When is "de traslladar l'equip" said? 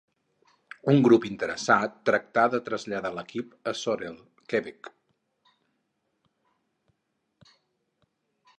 2.53-3.71